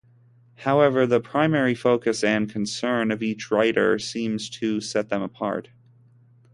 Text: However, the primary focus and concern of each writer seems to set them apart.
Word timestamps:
However, 0.55 1.05
the 1.05 1.19
primary 1.19 1.75
focus 1.75 2.23
and 2.23 2.49
concern 2.51 3.11
of 3.11 3.21
each 3.21 3.51
writer 3.51 3.99
seems 3.99 4.49
to 4.49 4.81
set 4.81 5.09
them 5.09 5.21
apart. 5.21 5.69